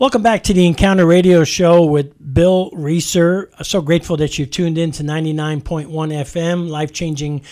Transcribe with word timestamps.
Welcome 0.00 0.22
back 0.22 0.44
to 0.44 0.54
the 0.54 0.64
Encounter 0.64 1.04
Radio 1.04 1.42
Show 1.42 1.84
with 1.84 2.14
Bill 2.32 2.70
Reeser. 2.72 3.50
So 3.64 3.82
grateful 3.82 4.16
that 4.18 4.38
you've 4.38 4.52
tuned 4.52 4.78
in 4.78 4.92
to 4.92 5.02
99.1 5.02 5.88
FM, 5.88 6.68
life 6.68 6.92
changing 6.92 7.42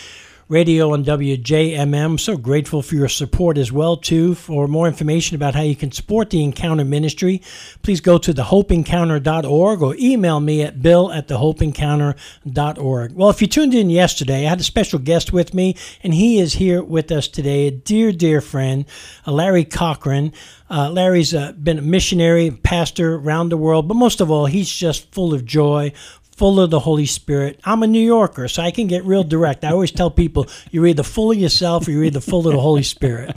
radio 0.48 0.92
on 0.92 1.04
WJMM. 1.04 2.20
So 2.20 2.36
grateful 2.36 2.80
for 2.80 2.94
your 2.94 3.08
support 3.08 3.58
as 3.58 3.72
well 3.72 3.96
too. 3.96 4.36
For 4.36 4.68
more 4.68 4.86
information 4.86 5.34
about 5.34 5.56
how 5.56 5.62
you 5.62 5.74
can 5.74 5.90
support 5.90 6.30
the 6.30 6.44
Encounter 6.44 6.84
Ministry, 6.84 7.42
please 7.82 8.00
go 8.00 8.16
to 8.18 8.32
thehopeencounter.org 8.32 9.82
or 9.82 9.96
email 9.98 10.38
me 10.38 10.62
at 10.62 10.80
bill 10.80 11.10
at 11.10 11.26
thehopeencounter.org. 11.26 13.12
Well, 13.12 13.30
if 13.30 13.42
you 13.42 13.48
tuned 13.48 13.74
in 13.74 13.90
yesterday, 13.90 14.46
I 14.46 14.50
had 14.50 14.60
a 14.60 14.64
special 14.64 15.00
guest 15.00 15.32
with 15.32 15.52
me, 15.52 15.74
and 16.04 16.14
he 16.14 16.38
is 16.38 16.54
here 16.54 16.82
with 16.82 17.10
us 17.10 17.26
today, 17.26 17.66
a 17.66 17.72
dear, 17.72 18.12
dear 18.12 18.40
friend, 18.40 18.84
uh, 19.26 19.32
Larry 19.32 19.64
Cochran. 19.64 20.32
Uh, 20.70 20.90
Larry's 20.90 21.34
uh, 21.34 21.52
been 21.52 21.78
a 21.78 21.82
missionary, 21.82 22.50
pastor 22.50 23.16
around 23.16 23.48
the 23.48 23.56
world, 23.56 23.88
but 23.88 23.94
most 23.94 24.20
of 24.20 24.30
all, 24.30 24.46
he's 24.46 24.70
just 24.70 25.12
full 25.12 25.34
of 25.34 25.44
joy, 25.44 25.92
full 26.36 26.60
of 26.60 26.70
the 26.70 26.80
Holy 26.80 27.06
Spirit. 27.06 27.58
I'm 27.64 27.82
a 27.82 27.86
New 27.86 28.04
Yorker, 28.04 28.46
so 28.46 28.62
I 28.62 28.70
can 28.70 28.86
get 28.86 29.04
real 29.04 29.24
direct. 29.24 29.64
I 29.64 29.70
always 29.70 29.90
tell 29.90 30.10
people 30.10 30.46
you're 30.70 30.86
either 30.86 31.02
full 31.02 31.32
of 31.32 31.38
yourself 31.38 31.88
or 31.88 31.92
you're 31.92 32.04
either 32.04 32.20
full 32.20 32.46
of 32.46 32.52
the 32.52 32.60
Holy 32.60 32.82
Spirit. 32.82 33.34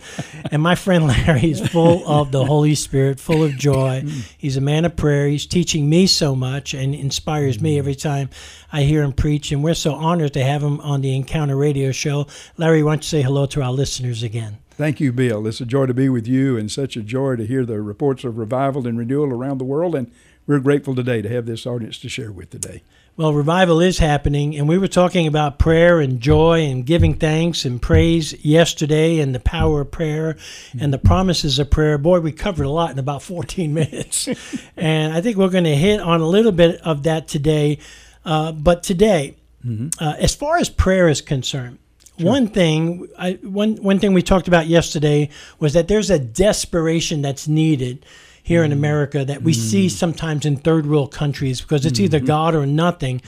And 0.52 0.62
my 0.62 0.76
friend 0.76 1.08
Larry 1.08 1.52
is 1.52 1.66
full 1.66 2.08
of 2.08 2.32
the 2.32 2.44
Holy 2.44 2.76
Spirit, 2.76 3.20
full 3.20 3.44
of 3.44 3.56
joy. 3.58 4.04
He's 4.38 4.58
a 4.58 4.62
man 4.62 4.84
of 4.84 4.98
prayer. 4.98 5.28
He's 5.28 5.46
teaching 5.46 5.90
me 5.90 6.08
so 6.08 6.36
much 6.36 6.74
and 6.74 6.94
inspires 6.94 7.62
me 7.62 7.80
every 7.80 7.96
time 7.96 8.30
I 8.72 8.84
hear 8.84 9.02
him 9.02 9.14
preach. 9.14 9.52
And 9.54 9.64
we're 9.64 9.76
so 9.76 9.94
honored 9.94 10.34
to 10.34 10.44
have 10.44 10.62
him 10.62 10.82
on 10.82 11.02
the 11.02 11.16
Encounter 11.16 11.56
Radio 11.56 11.94
Show. 11.94 12.28
Larry, 12.58 12.84
why 12.84 12.92
don't 12.92 13.04
you 13.04 13.08
say 13.08 13.22
hello 13.22 13.46
to 13.48 13.62
our 13.62 13.72
listeners 13.72 14.24
again? 14.24 14.58
Thank 14.72 15.00
you, 15.00 15.12
Bill. 15.12 15.46
It's 15.46 15.60
a 15.60 15.66
joy 15.66 15.88
to 15.88 15.94
be 15.94 16.08
with 16.08 16.28
you 16.28 16.58
and 16.58 16.72
such 16.72 16.96
a 16.96 17.02
joy 17.02 17.36
to 17.36 17.46
hear 17.46 17.66
the 17.66 17.82
reports 17.82 18.24
of 18.24 18.38
revival 18.38 18.88
and 18.88 18.98
renewal 18.98 19.30
around 19.30 19.58
the 19.58 19.66
world. 19.66 19.94
And 19.96 20.12
we're 20.50 20.60
grateful 20.60 20.96
today 20.96 21.22
to 21.22 21.30
have 21.30 21.46
this 21.46 21.68
audience 21.68 22.00
to 22.00 22.10
share 22.10 22.32
with 22.32 22.50
today. 22.50 22.82
Well, 23.16 23.36
revival 23.36 23.82
is 23.82 24.00
happening, 24.00 24.58
and 24.58 24.68
we 24.68 24.80
were 24.80 24.88
talking 24.88 25.28
about 25.28 25.60
prayer 25.60 26.00
and 26.00 26.20
joy 26.20 26.64
and 26.64 26.84
giving 26.84 27.14
thanks 27.14 27.66
and 27.66 27.80
praise 27.80 28.34
yesterday 28.44 29.20
and 29.20 29.36
the 29.36 29.40
power 29.40 29.82
of 29.82 29.92
prayer 29.92 30.38
and 30.80 30.92
the 30.92 30.98
promises 30.98 31.60
of 31.60 31.70
prayer. 31.70 32.00
Boy, 32.00 32.20
we 32.22 32.32
covered 32.32 32.66
a 32.66 32.70
lot 32.72 32.90
in 32.90 32.98
about 32.98 33.22
14 33.22 33.72
minutes. 33.72 34.28
and 34.76 35.14
I 35.14 35.22
think 35.22 35.38
we're 35.38 35.50
going 35.50 35.66
to 35.66 35.76
hit 35.76 36.00
on 36.00 36.20
a 36.20 36.28
little 36.28 36.52
bit 36.52 36.82
of 36.82 37.04
that 37.04 37.28
today. 37.28 37.78
Uh, 38.26 38.52
but 38.52 38.82
today, 38.82 39.36
mm-hmm. 39.64 39.90
uh, 40.04 40.16
as 40.18 40.34
far 40.34 40.58
as 40.58 40.68
prayer 40.68 41.08
is 41.08 41.22
concerned, 41.22 41.78
Sure. 42.18 42.28
One 42.28 42.48
thing, 42.50 43.08
I, 43.18 43.40
one 43.44 43.78
one 43.78 43.98
thing 44.00 44.12
we 44.12 44.22
talked 44.22 44.50
about 44.50 44.68
yesterday 44.68 45.30
was 45.58 45.72
that 45.72 45.88
there's 45.88 46.10
a 46.10 46.20
desperation 46.20 47.22
that's 47.22 47.48
needed 47.48 48.06
here 48.42 48.62
mm. 48.62 48.66
in 48.66 48.72
America 48.72 49.26
that 49.26 49.42
we 49.42 49.54
mm. 49.54 49.56
see 49.56 49.90
sometimes 49.90 50.46
in 50.46 50.58
third 50.58 50.86
world 50.86 51.14
countries 51.14 51.62
because 51.62 51.86
it's 51.86 52.00
mm-hmm. 52.00 52.06
either 52.16 52.20
God 52.20 52.56
or 52.56 52.66
nothing. 52.66 53.22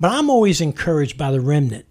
But 0.00 0.12
I'm 0.12 0.30
always 0.30 0.60
encouraged 0.60 1.16
by 1.16 1.30
the 1.30 1.40
remnant. 1.40 1.86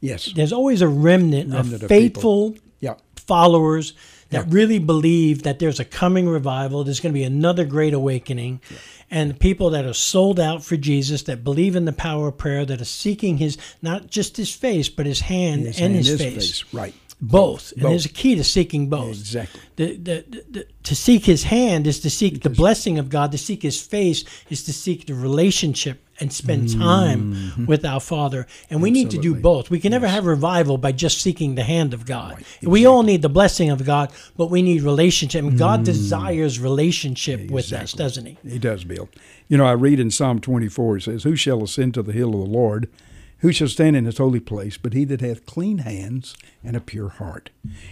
Yes, 0.00 0.32
there's 0.34 0.52
always 0.52 0.82
a 0.82 0.88
remnant, 0.88 1.52
remnant 1.52 1.82
of 1.82 1.88
faithful 1.88 2.48
of 2.48 2.60
yep. 2.80 3.00
followers 3.16 3.94
that 4.30 4.44
yep. 4.44 4.54
really 4.54 4.78
believe 4.78 5.44
that 5.44 5.58
there's 5.58 5.80
a 5.80 5.84
coming 5.84 6.28
revival. 6.28 6.84
There's 6.84 7.00
going 7.00 7.12
to 7.12 7.18
be 7.18 7.24
another 7.24 7.64
great 7.64 7.94
awakening. 7.94 8.60
Yep 8.70 8.80
and 9.10 9.38
people 9.38 9.70
that 9.70 9.84
are 9.84 9.94
sold 9.94 10.40
out 10.40 10.64
for 10.64 10.76
Jesus, 10.76 11.22
that 11.24 11.44
believe 11.44 11.76
in 11.76 11.84
the 11.84 11.92
power 11.92 12.28
of 12.28 12.38
prayer, 12.38 12.64
that 12.64 12.80
are 12.80 12.86
seeking 12.86 13.38
His 13.38 13.56
not 13.82 14.08
just 14.08 14.36
His 14.36 14.52
face, 14.52 14.88
but 14.88 15.06
His 15.06 15.20
hand 15.20 15.62
his 15.62 15.76
and 15.76 15.94
hand, 15.94 15.96
His, 15.96 16.08
his 16.08 16.20
face. 16.20 16.34
face. 16.34 16.74
Right. 16.74 16.94
Both. 17.20 17.72
And 17.72 17.86
there's 17.86 18.04
a 18.04 18.10
key 18.10 18.34
to 18.34 18.44
seeking 18.44 18.88
both. 18.90 19.18
Exactly. 19.18 19.60
The, 19.76 19.96
the, 19.96 20.44
the, 20.50 20.66
to 20.82 20.94
seek 20.94 21.24
His 21.24 21.44
hand 21.44 21.86
is 21.86 22.00
to 22.00 22.10
seek 22.10 22.34
because 22.34 22.52
the 22.52 22.56
blessing 22.56 22.98
of 22.98 23.08
God. 23.08 23.32
To 23.32 23.38
seek 23.38 23.62
His 23.62 23.80
face 23.80 24.24
is 24.50 24.64
to 24.64 24.72
seek 24.72 25.06
the 25.06 25.14
relationship 25.14 26.02
and 26.20 26.32
spend 26.32 26.72
time 26.72 27.34
mm-hmm. 27.34 27.66
with 27.66 27.84
our 27.84 28.00
Father. 28.00 28.46
And 28.70 28.82
we 28.82 28.90
Absolutely. 28.90 29.04
need 29.04 29.10
to 29.10 29.34
do 29.34 29.40
both. 29.40 29.70
We 29.70 29.80
can 29.80 29.92
yes. 29.92 30.00
never 30.00 30.08
have 30.08 30.26
revival 30.26 30.78
by 30.78 30.92
just 30.92 31.20
seeking 31.20 31.54
the 31.54 31.62
hand 31.62 31.94
of 31.94 32.06
God. 32.06 32.32
Right. 32.32 32.40
Exactly. 32.40 32.68
We 32.68 32.86
all 32.86 33.02
need 33.02 33.22
the 33.22 33.28
blessing 33.28 33.70
of 33.70 33.84
God, 33.84 34.12
but 34.36 34.50
we 34.50 34.62
need 34.62 34.82
relationship. 34.82 35.44
And 35.44 35.58
God 35.58 35.80
mm. 35.80 35.84
desires 35.84 36.58
relationship 36.58 37.40
exactly. 37.40 37.54
with 37.54 37.72
us, 37.72 37.92
doesn't 37.92 38.26
He? 38.26 38.38
He 38.48 38.58
does, 38.58 38.84
Bill. 38.84 39.08
You 39.48 39.58
know, 39.58 39.66
I 39.66 39.72
read 39.72 40.00
in 40.00 40.10
Psalm 40.10 40.40
24, 40.40 40.96
it 40.96 41.02
says, 41.02 41.22
Who 41.24 41.36
shall 41.36 41.62
ascend 41.62 41.94
to 41.94 42.02
the 42.02 42.12
hill 42.12 42.34
of 42.34 42.40
the 42.40 42.52
Lord? 42.52 42.88
Who 43.40 43.52
shall 43.52 43.68
stand 43.68 43.96
in 43.96 44.06
his 44.06 44.18
holy 44.18 44.40
place? 44.40 44.78
But 44.78 44.94
he 44.94 45.04
that 45.04 45.20
hath 45.20 45.46
clean 45.46 45.78
hands 45.78 46.36
and 46.64 46.76
a 46.76 46.80
pure 46.80 47.10
heart. 47.10 47.50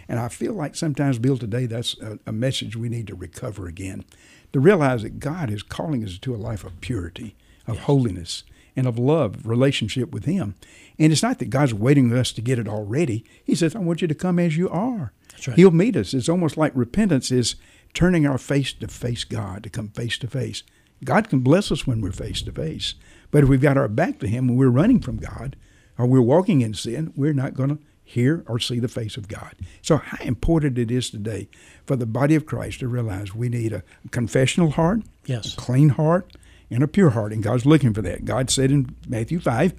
And 0.09 0.19
I 0.19 0.28
feel 0.28 0.55
like 0.55 0.75
sometimes, 0.75 1.19
Bill, 1.19 1.37
today 1.37 1.66
that's 1.66 1.99
a, 2.00 2.19
a 2.27 2.32
message 2.32 2.77
we 2.77 2.88
need 2.88 3.06
to 3.09 3.15
recover 3.15 3.66
again. 3.66 4.05
To 4.53 4.60
realize 4.60 5.03
that 5.03 5.19
God 5.19 5.50
is 5.50 5.62
calling 5.62 6.05
us 6.05 6.19
to 6.19 6.34
a 6.34 6.37
life 6.37 6.65
of 6.65 6.81
purity 6.81 7.37
of 7.66 7.77
yes. 7.77 7.84
holiness 7.84 8.44
and 8.77 8.87
of 8.87 8.99
love, 8.99 9.47
relationship 9.47 10.12
with 10.12 10.25
Him. 10.25 10.55
And 10.99 11.12
it's 11.12 11.22
not 11.22 11.38
that 11.38 11.50
God's 11.50 11.75
waiting 11.75 12.11
for 12.11 12.16
us 12.16 12.32
to 12.32 12.41
get 12.41 12.59
it 12.59 12.69
already. 12.69 13.25
He 13.44 13.55
says, 13.55 13.76
I 13.76 13.81
want 13.81 14.03
you 14.03 14.09
to 14.09 14.15
come 14.15 14.38
as 14.38 14.56
you 14.56 14.69
are. 14.69 15.12
Right. 15.47 15.56
He'll 15.56 15.71
meet 15.71 15.97
us. 15.97 16.15
It's 16.15 16.28
almost 16.28 16.56
like 16.56 16.72
repentance 16.75 17.31
is 17.31 17.56
turning 17.93 18.26
our 18.26 18.38
face 18.38 18.72
to 18.75 18.88
face 18.88 19.25
God, 19.25 19.62
to 19.65 19.71
come 19.71 19.88
face 19.88 20.19
to 20.19 20.26
face. 20.26 20.62
God 21.05 21.28
can 21.28 21.41
bless 21.41 21.71
us 21.71 21.87
when 21.87 22.00
we're 22.00 22.12
face 22.12 22.43
to 22.43 22.53
face. 22.53 22.94
But 23.34 23.43
if 23.43 23.49
we've 23.49 23.61
got 23.61 23.77
our 23.77 23.89
back 23.89 24.21
to 24.21 24.28
Him 24.28 24.49
and 24.49 24.56
we're 24.56 24.69
running 24.69 25.00
from 25.00 25.17
God, 25.17 25.56
or 25.99 26.06
we're 26.06 26.22
walking 26.22 26.61
in 26.61 26.72
sin, 26.72 27.12
we're 27.17 27.33
not 27.33 27.55
going 27.55 27.71
to 27.71 27.78
hear 28.05 28.45
or 28.47 28.61
see 28.61 28.78
the 28.78 28.87
face 28.87 29.17
of 29.17 29.27
God. 29.27 29.56
So, 29.83 29.97
how 29.97 30.25
important 30.25 30.78
it 30.78 30.89
is 30.89 31.11
today 31.11 31.49
for 31.84 31.97
the 31.97 32.06
body 32.06 32.37
of 32.37 32.47
Christ 32.47 32.78
to 32.78 32.87
realize 32.87 33.34
we 33.34 33.49
need 33.49 33.73
a 33.73 33.83
confessional 34.12 34.71
heart, 34.71 35.00
yes. 35.27 35.53
a 35.53 35.56
clean 35.56 35.89
heart, 35.89 36.37
and 36.71 36.84
a 36.84 36.87
pure 36.87 37.11
heart. 37.11 37.33
And 37.33 37.43
God's 37.43 37.67
looking 37.67 37.93
for 37.93 38.03
that. 38.03 38.25
God 38.25 38.50
said 38.50 38.71
in 38.71 38.94
Matthew 39.09 39.41
5, 39.41 39.75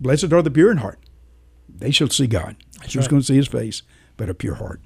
Blessed 0.00 0.32
are 0.32 0.42
the 0.42 0.48
pure 0.48 0.70
in 0.70 0.76
heart. 0.76 1.00
They 1.68 1.90
shall 1.90 2.10
see 2.10 2.28
God. 2.28 2.54
That's 2.78 2.94
Who's 2.94 3.06
right. 3.06 3.10
going 3.10 3.22
to 3.22 3.26
see 3.26 3.34
his 3.34 3.48
face, 3.48 3.82
but 4.16 4.30
a 4.30 4.34
pure 4.34 4.54
heart. 4.54 4.82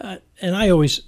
Uh, 0.00 0.16
and 0.40 0.56
I 0.56 0.70
always, 0.70 1.02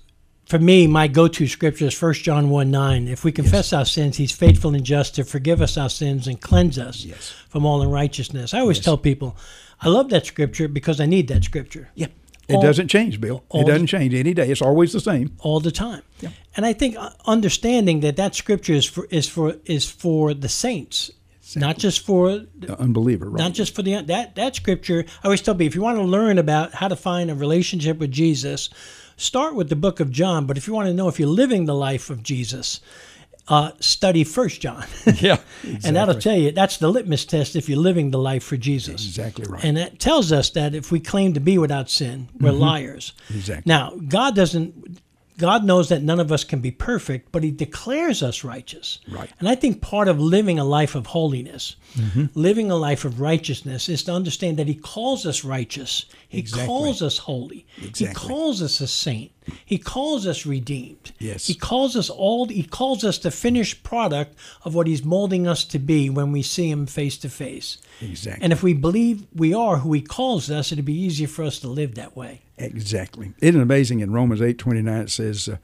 for 0.50 0.58
me, 0.58 0.88
my 0.88 1.06
go 1.06 1.28
to 1.28 1.46
scripture 1.46 1.86
is 1.86 2.02
1 2.02 2.14
John 2.14 2.50
1 2.50 2.70
9. 2.72 3.06
If 3.06 3.22
we 3.22 3.30
confess 3.30 3.70
yes. 3.70 3.72
our 3.72 3.84
sins, 3.84 4.16
he's 4.16 4.32
faithful 4.32 4.74
and 4.74 4.84
just 4.84 5.14
to 5.14 5.24
forgive 5.24 5.62
us 5.62 5.76
our 5.76 5.88
sins 5.88 6.26
and 6.26 6.40
cleanse 6.40 6.76
us 6.76 7.04
yes. 7.04 7.30
from 7.48 7.64
all 7.64 7.80
unrighteousness. 7.82 8.52
I 8.52 8.58
always 8.58 8.78
yes. 8.78 8.84
tell 8.84 8.98
people, 8.98 9.36
I 9.80 9.88
love 9.88 10.08
that 10.10 10.26
scripture 10.26 10.66
because 10.66 11.00
I 11.00 11.06
need 11.06 11.28
that 11.28 11.44
scripture. 11.44 11.90
Yeah. 11.94 12.08
It 12.48 12.56
all, 12.56 12.62
doesn't 12.62 12.88
change, 12.88 13.20
Bill. 13.20 13.44
It 13.54 13.64
doesn't 13.64 13.86
change 13.86 14.12
any 14.12 14.34
day. 14.34 14.50
It's 14.50 14.60
always 14.60 14.92
the 14.92 14.98
same. 14.98 15.36
All 15.38 15.60
the 15.60 15.70
time. 15.70 16.02
Yeah. 16.20 16.30
And 16.56 16.66
I 16.66 16.72
think 16.72 16.96
uh, 16.96 17.10
understanding 17.26 18.00
that 18.00 18.16
that 18.16 18.34
scripture 18.34 18.72
is 18.72 18.84
for 18.86 19.06
is 19.08 19.28
for 19.28 19.54
is 19.66 19.88
for 19.88 20.34
the 20.34 20.48
saints, 20.48 21.12
not 21.54 21.78
just 21.78 22.04
for 22.04 22.40
the 22.58 22.76
unbeliever. 22.80 23.30
Right. 23.30 23.38
Not 23.38 23.52
just 23.52 23.72
for 23.76 23.82
the 23.82 24.02
that 24.02 24.34
that 24.34 24.56
scripture. 24.56 25.04
I 25.22 25.26
always 25.26 25.42
tell 25.42 25.54
people 25.54 25.68
if 25.68 25.76
you 25.76 25.82
want 25.82 25.98
to 25.98 26.02
learn 26.02 26.38
about 26.38 26.74
how 26.74 26.88
to 26.88 26.96
find 26.96 27.30
a 27.30 27.36
relationship 27.36 27.98
with 27.98 28.10
Jesus, 28.10 28.68
start 29.20 29.54
with 29.54 29.68
the 29.68 29.76
book 29.76 30.00
of 30.00 30.10
John. 30.10 30.46
But 30.46 30.56
if 30.56 30.66
you 30.66 30.72
want 30.72 30.88
to 30.88 30.94
know 30.94 31.08
if 31.08 31.18
you're 31.18 31.28
living 31.28 31.66
the 31.66 31.74
life 31.74 32.10
of 32.10 32.22
Jesus, 32.22 32.80
uh, 33.48 33.72
study 33.80 34.24
First 34.24 34.60
John. 34.60 34.86
yeah, 35.06 35.38
exactly. 35.62 35.80
and 35.84 35.96
that'll 35.96 36.20
tell 36.20 36.36
you 36.36 36.52
that's 36.52 36.76
the 36.76 36.88
litmus 36.88 37.24
test 37.24 37.56
if 37.56 37.68
you're 37.68 37.78
living 37.78 38.12
the 38.12 38.18
life 38.18 38.44
for 38.44 38.56
Jesus. 38.56 39.04
Exactly 39.04 39.44
right. 39.48 39.64
And 39.64 39.76
that 39.76 39.98
tells 39.98 40.30
us 40.30 40.50
that 40.50 40.74
if 40.74 40.92
we 40.92 41.00
claim 41.00 41.34
to 41.34 41.40
be 41.40 41.58
without 41.58 41.90
sin, 41.90 42.28
we're 42.38 42.50
mm-hmm. 42.50 42.60
liars. 42.60 43.12
Exactly. 43.28 43.68
Now, 43.68 43.98
God 44.08 44.36
doesn't 44.36 44.89
God 45.40 45.64
knows 45.64 45.88
that 45.88 46.02
none 46.02 46.20
of 46.20 46.30
us 46.30 46.44
can 46.44 46.60
be 46.60 46.70
perfect, 46.70 47.32
but 47.32 47.42
He 47.42 47.50
declares 47.50 48.22
us 48.22 48.44
righteous. 48.44 48.98
Right. 49.08 49.30
And 49.38 49.48
I 49.48 49.54
think 49.54 49.80
part 49.80 50.06
of 50.06 50.20
living 50.20 50.58
a 50.58 50.64
life 50.64 50.94
of 50.94 51.06
holiness, 51.06 51.76
mm-hmm. 51.94 52.26
living 52.34 52.70
a 52.70 52.76
life 52.76 53.06
of 53.06 53.20
righteousness, 53.20 53.88
is 53.88 54.04
to 54.04 54.12
understand 54.12 54.58
that 54.58 54.68
He 54.68 54.74
calls 54.74 55.24
us 55.24 55.42
righteous. 55.42 56.04
He 56.28 56.38
exactly. 56.38 56.66
calls 56.66 57.00
us 57.00 57.18
holy. 57.18 57.66
Exactly. 57.78 58.06
He 58.08 58.14
calls 58.14 58.60
us 58.60 58.80
a 58.80 58.86
saint. 58.86 59.32
He 59.64 59.78
calls 59.78 60.26
us 60.26 60.46
redeemed. 60.46 61.12
Yes. 61.18 61.46
He 61.46 61.54
calls 61.54 61.96
us 61.96 62.10
all. 62.10 62.46
He 62.46 62.62
calls 62.62 63.04
us 63.04 63.18
the 63.18 63.30
finished 63.30 63.82
product 63.82 64.36
of 64.64 64.74
what 64.74 64.86
He's 64.86 65.04
molding 65.04 65.46
us 65.46 65.64
to 65.64 65.78
be 65.78 66.10
when 66.10 66.30
we 66.32 66.42
see 66.42 66.70
Him 66.70 66.86
face 66.86 67.16
to 67.18 67.28
face. 67.28 67.78
Exactly. 68.00 68.42
And 68.44 68.52
if 68.52 68.62
we 68.62 68.74
believe 68.74 69.26
we 69.34 69.54
are 69.54 69.78
who 69.78 69.92
He 69.92 70.02
calls 70.02 70.50
us, 70.50 70.72
it'd 70.72 70.84
be 70.84 70.92
easier 70.92 71.28
for 71.28 71.44
us 71.44 71.58
to 71.60 71.68
live 71.68 71.94
that 71.94 72.16
way. 72.16 72.42
Exactly. 72.58 73.32
Isn't 73.40 73.60
it 73.60 73.62
amazing? 73.62 74.00
In 74.00 74.12
Romans 74.12 74.42
eight 74.42 74.58
twenty 74.58 74.82
nine, 74.82 75.02
it 75.02 75.10
says, 75.10 75.48
uh, 75.48 75.56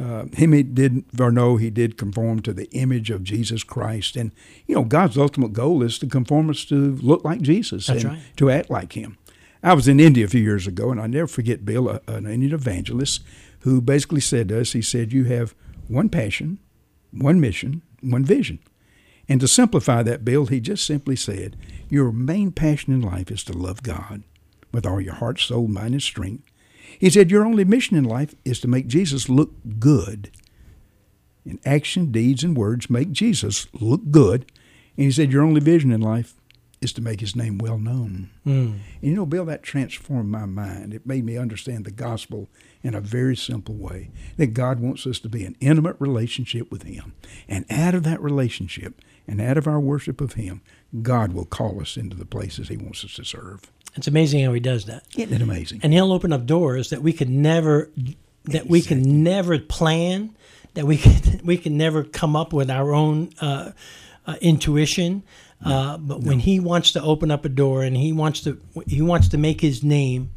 uh, 0.00 0.26
"Him 0.34 0.52
he 0.52 0.62
did, 0.62 1.04
or 1.18 1.32
no, 1.32 1.56
he 1.56 1.70
did 1.70 1.96
conform 1.96 2.40
to 2.42 2.52
the 2.52 2.70
image 2.72 3.10
of 3.10 3.24
Jesus 3.24 3.64
Christ." 3.64 4.16
And 4.16 4.32
you 4.66 4.74
know, 4.74 4.84
God's 4.84 5.16
ultimate 5.16 5.52
goal 5.52 5.82
is 5.82 5.98
to 6.00 6.06
conform 6.06 6.50
us 6.50 6.64
to 6.66 6.96
look 6.96 7.24
like 7.24 7.40
Jesus 7.40 7.86
That's 7.86 8.04
and 8.04 8.12
right. 8.12 8.22
to 8.36 8.50
act 8.50 8.70
like 8.70 8.92
Him. 8.92 9.16
I 9.62 9.74
was 9.74 9.86
in 9.88 10.00
India 10.00 10.24
a 10.24 10.28
few 10.28 10.42
years 10.42 10.66
ago, 10.66 10.90
and 10.90 11.00
I 11.00 11.06
never 11.06 11.28
forget 11.28 11.64
Bill, 11.64 11.88
a, 11.88 12.00
an 12.08 12.26
Indian 12.26 12.54
evangelist, 12.54 13.22
who 13.60 13.80
basically 13.80 14.20
said 14.20 14.48
to 14.48 14.60
us, 14.60 14.72
he 14.72 14.82
said, 14.82 15.12
"You 15.12 15.24
have 15.24 15.54
one 15.88 16.08
passion, 16.08 16.58
one 17.12 17.40
mission, 17.40 17.82
one 18.00 18.24
vision." 18.24 18.58
And 19.28 19.40
to 19.40 19.48
simplify 19.48 20.02
that, 20.02 20.24
Bill, 20.24 20.46
he 20.46 20.60
just 20.60 20.84
simply 20.84 21.16
said, 21.16 21.56
Your 21.88 22.12
main 22.12 22.52
passion 22.52 22.92
in 22.92 23.00
life 23.00 23.30
is 23.30 23.44
to 23.44 23.52
love 23.52 23.82
God 23.82 24.24
with 24.72 24.86
all 24.86 25.00
your 25.00 25.14
heart, 25.14 25.40
soul, 25.40 25.68
mind, 25.68 25.94
and 25.94 26.02
strength. 26.02 26.44
He 26.98 27.10
said, 27.10 27.30
Your 27.30 27.44
only 27.44 27.64
mission 27.64 27.96
in 27.96 28.04
life 28.04 28.34
is 28.44 28.60
to 28.60 28.68
make 28.68 28.86
Jesus 28.88 29.28
look 29.28 29.52
good. 29.78 30.30
And 31.44 31.58
action, 31.64 32.12
deeds, 32.12 32.44
and 32.44 32.56
words 32.56 32.90
make 32.90 33.10
Jesus 33.10 33.66
look 33.72 34.10
good. 34.10 34.50
And 34.96 35.06
he 35.06 35.10
said, 35.10 35.32
Your 35.32 35.42
only 35.42 35.60
vision 35.60 35.92
in 35.92 36.00
life 36.00 36.34
is 36.82 36.92
to 36.94 37.00
make 37.00 37.20
his 37.20 37.36
name 37.36 37.58
well 37.58 37.78
known. 37.78 38.30
Mm. 38.46 38.72
And 38.72 38.80
you 39.00 39.14
know, 39.14 39.26
Bill, 39.26 39.44
that 39.44 39.62
transformed 39.62 40.30
my 40.30 40.46
mind. 40.46 40.92
It 40.92 41.06
made 41.06 41.24
me 41.24 41.36
understand 41.36 41.84
the 41.84 41.90
gospel 41.90 42.48
in 42.82 42.94
a 42.94 43.00
very 43.00 43.36
simple 43.36 43.74
way 43.74 44.10
that 44.36 44.48
God 44.48 44.80
wants 44.80 45.06
us 45.06 45.18
to 45.20 45.28
be 45.28 45.44
in 45.44 45.56
intimate 45.60 45.96
relationship 45.98 46.70
with 46.70 46.82
him. 46.82 47.14
And 47.48 47.64
out 47.70 47.94
of 47.94 48.02
that 48.02 48.20
relationship 48.20 49.00
and 49.26 49.40
out 49.40 49.56
of 49.56 49.66
our 49.68 49.80
worship 49.80 50.20
of 50.20 50.34
him, 50.34 50.62
God 51.02 51.32
will 51.32 51.44
call 51.44 51.80
us 51.80 51.96
into 51.96 52.16
the 52.16 52.26
places 52.26 52.68
he 52.68 52.76
wants 52.76 53.04
us 53.04 53.14
to 53.14 53.24
serve. 53.24 53.70
It's 53.94 54.08
amazing 54.08 54.44
how 54.44 54.52
he 54.52 54.60
does 54.60 54.86
that. 54.86 55.04
Isn't 55.16 55.34
it 55.34 55.42
amazing? 55.42 55.80
And 55.82 55.92
he'll 55.92 56.12
open 56.12 56.32
up 56.32 56.46
doors 56.46 56.90
that 56.90 57.02
we 57.02 57.12
could 57.12 57.30
never 57.30 57.90
that 58.44 58.66
we 58.66 58.82
can 58.82 59.22
never 59.22 59.58
plan, 59.58 60.34
that 60.74 60.86
we 60.86 60.96
can 60.98 61.40
we 61.44 61.56
can 61.56 61.76
never 61.76 62.02
come 62.02 62.34
up 62.34 62.52
with 62.52 62.70
our 62.70 62.92
own 62.92 63.30
uh, 63.40 63.72
uh, 64.26 64.36
intuition. 64.40 65.22
Uh, 65.64 65.96
but 65.98 66.20
when 66.20 66.40
he 66.40 66.58
wants 66.58 66.92
to 66.92 67.02
open 67.02 67.30
up 67.30 67.44
a 67.44 67.48
door 67.48 67.82
and 67.82 67.96
he 67.96 68.12
wants 68.12 68.40
to 68.40 68.60
he 68.86 69.00
wants 69.00 69.28
to 69.28 69.38
make 69.38 69.60
his 69.60 69.82
name 69.82 70.30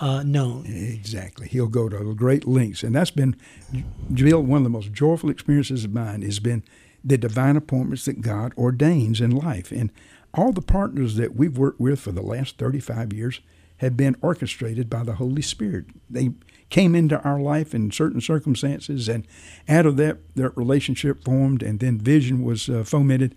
uh, 0.00 0.22
known. 0.24 0.66
Exactly. 0.66 1.46
He'll 1.48 1.68
go 1.68 1.88
to 1.88 2.14
great 2.14 2.46
lengths. 2.46 2.82
And 2.82 2.94
that's 2.94 3.12
been, 3.12 3.36
Bill, 4.12 4.42
one 4.42 4.58
of 4.58 4.64
the 4.64 4.70
most 4.70 4.92
joyful 4.92 5.30
experiences 5.30 5.84
of 5.84 5.94
mine 5.94 6.22
has 6.22 6.40
been 6.40 6.64
the 7.04 7.16
divine 7.16 7.56
appointments 7.56 8.04
that 8.06 8.20
God 8.20 8.52
ordains 8.58 9.20
in 9.20 9.30
life. 9.30 9.70
And 9.70 9.92
all 10.34 10.52
the 10.52 10.62
partners 10.62 11.16
that 11.16 11.36
we've 11.36 11.56
worked 11.56 11.80
with 11.80 12.00
for 12.00 12.10
the 12.10 12.22
last 12.22 12.58
35 12.58 13.12
years 13.12 13.40
have 13.78 13.96
been 13.96 14.16
orchestrated 14.20 14.90
by 14.90 15.04
the 15.04 15.14
Holy 15.14 15.42
Spirit. 15.42 15.86
They 16.10 16.30
came 16.70 16.94
into 16.94 17.20
our 17.22 17.38
life 17.38 17.74
in 17.74 17.90
certain 17.90 18.20
circumstances, 18.20 19.08
and 19.08 19.26
out 19.68 19.86
of 19.86 19.96
that, 19.98 20.18
that 20.36 20.56
relationship 20.56 21.22
formed, 21.24 21.62
and 21.62 21.80
then 21.80 21.98
vision 21.98 22.42
was 22.42 22.68
uh, 22.68 22.84
fomented. 22.84 23.34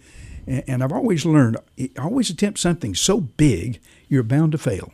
And, 0.47 0.83
I've 0.83 0.92
always 0.92 1.25
learned, 1.25 1.57
always 2.00 2.30
attempt 2.30 2.59
something 2.59 2.94
so 2.94 3.19
big, 3.19 3.80
you're 4.07 4.24
bound 4.24 4.51
to 4.51 4.57
fail 4.57 4.92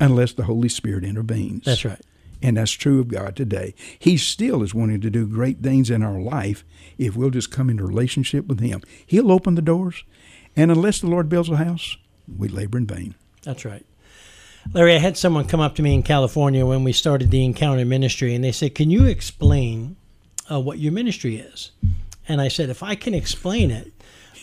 unless 0.00 0.32
the 0.32 0.44
Holy 0.44 0.68
Spirit 0.68 1.04
intervenes. 1.04 1.64
That's 1.64 1.84
right. 1.84 2.00
And 2.42 2.56
that's 2.56 2.72
true 2.72 3.00
of 3.00 3.08
God 3.08 3.36
today. 3.36 3.74
He 3.98 4.16
still 4.16 4.62
is 4.62 4.74
wanting 4.74 5.00
to 5.02 5.10
do 5.10 5.26
great 5.26 5.60
things 5.60 5.90
in 5.90 6.02
our 6.02 6.18
life 6.18 6.64
if 6.98 7.16
we'll 7.16 7.30
just 7.30 7.50
come 7.50 7.70
into 7.70 7.84
relationship 7.84 8.46
with 8.46 8.60
Him. 8.60 8.82
He'll 9.06 9.32
open 9.32 9.54
the 9.54 9.62
doors, 9.62 10.04
and 10.56 10.70
unless 10.70 11.00
the 11.00 11.06
Lord 11.06 11.28
builds 11.28 11.48
a 11.48 11.56
house, 11.56 11.96
we 12.38 12.48
labor 12.48 12.78
in 12.78 12.86
vain. 12.86 13.14
That's 13.42 13.64
right. 13.64 13.84
Larry, 14.72 14.94
I 14.94 14.98
had 14.98 15.16
someone 15.16 15.46
come 15.46 15.60
up 15.60 15.74
to 15.76 15.82
me 15.82 15.94
in 15.94 16.02
California 16.02 16.64
when 16.64 16.84
we 16.84 16.92
started 16.92 17.30
the 17.30 17.44
Encounter 17.44 17.84
Ministry, 17.84 18.34
and 18.34 18.42
they 18.42 18.52
said, 18.52 18.74
Can 18.74 18.90
you 18.90 19.04
explain 19.04 19.96
uh, 20.50 20.60
what 20.60 20.78
your 20.78 20.92
ministry 20.92 21.36
is? 21.36 21.72
And 22.26 22.40
I 22.40 22.48
said, 22.48 22.70
If 22.70 22.82
I 22.82 22.94
can 22.94 23.14
explain 23.14 23.70
it, 23.70 23.92